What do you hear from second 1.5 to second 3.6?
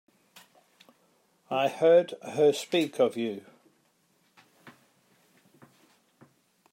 I've heard her speak of you.